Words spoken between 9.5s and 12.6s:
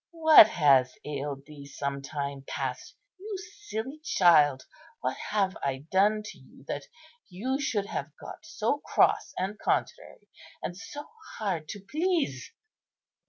contrary and so hard to please?"